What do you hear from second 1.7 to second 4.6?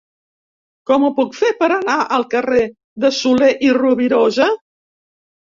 anar al carrer de Soler i Rovirosa?